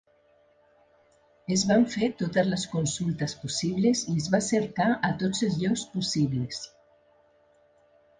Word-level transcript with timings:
Es 1.55 1.65
van 1.71 1.83
fer 1.95 2.07
totes 2.21 2.49
les 2.53 2.63
consultes 2.71 3.35
possibles 3.41 4.01
i 4.13 4.15
es 4.23 4.31
va 4.37 4.39
cercar 4.47 4.89
a 5.11 5.13
tots 5.25 5.43
els 5.49 5.59
llocs 5.65 5.85
possibles. 5.93 6.63